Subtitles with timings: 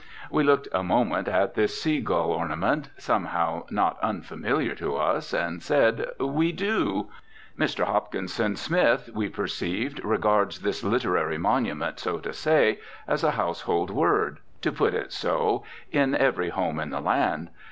[0.31, 5.61] We looked a moment at this sea gull adornment, somehow not unfamiliar to us, and
[5.61, 7.11] said, "We do."
[7.55, 7.83] Mr.
[7.83, 14.39] Hopkinson Smith, we perceived, regards this literary monument, so to say, as a household word
[14.61, 17.51] (to put it so) in every home in the land.